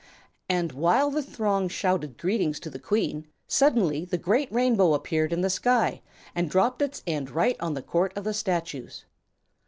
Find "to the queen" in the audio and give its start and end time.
2.61-3.27